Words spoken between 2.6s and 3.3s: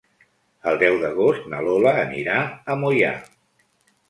a Moià.